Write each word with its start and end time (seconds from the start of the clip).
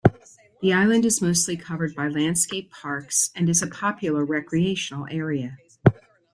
The 0.63 0.73
island 0.73 1.05
is 1.05 1.21
mostly 1.21 1.55
covered 1.55 1.93
by 1.93 2.07
landscape 2.07 2.71
parks, 2.71 3.29
and 3.35 3.47
is 3.47 3.61
a 3.61 3.67
popular 3.67 4.25
recreational 4.25 5.05
area. 5.11 5.59